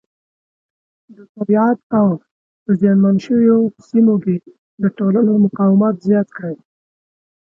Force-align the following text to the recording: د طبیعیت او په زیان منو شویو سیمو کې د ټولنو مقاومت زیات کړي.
د 1.15 1.17
طبیعیت 1.33 1.79
او 1.97 2.07
په 2.63 2.71
زیان 2.79 2.97
منو 3.03 3.19
شویو 3.25 3.57
سیمو 3.87 4.15
کې 4.23 4.35
د 4.81 4.83
ټولنو 4.97 5.31
مقاومت 5.45 5.95
زیات 6.07 6.27
کړي. 6.37 6.55